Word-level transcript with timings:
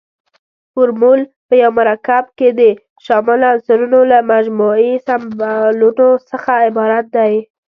فورمول 0.73 1.19
په 1.47 1.53
یو 1.61 1.71
مرکب 1.79 2.25
کې 2.37 2.47
د 2.59 2.61
شاملو 3.05 3.45
عنصرونو 3.53 3.99
له 4.11 4.17
مجموعي 4.33 4.91
سمبولونو 5.07 6.07
څخه 6.29 6.51
عبارت 6.67 7.05
دی. 7.17 7.33